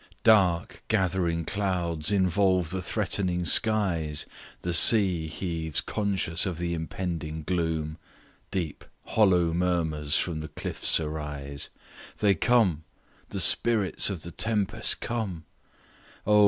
[0.23, 4.25] "DARK gathering clouds involve the threatening skies,
[4.63, 7.97] The sea heaves conscious of the impending gloom,
[8.49, 11.69] Deep, hollow murmurs from the cliffs arise;
[12.19, 12.83] They come
[13.29, 15.45] the Spirits of the Tempest come!
[16.23, 16.39] Page 32 "Oh!